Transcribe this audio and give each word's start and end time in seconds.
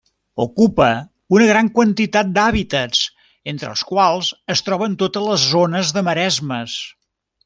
Ocupa 0.43 0.85
una 1.39 1.49
gran 1.49 1.67
quantitat 1.75 2.31
d'hàbitats, 2.37 3.03
entre 3.53 3.69
els 3.73 3.83
quals 3.93 4.31
es 4.55 4.65
troben 4.71 4.97
totes 5.03 5.27
les 5.29 5.45
zones 5.55 5.93
de 5.99 6.05
maresmes. 6.09 6.79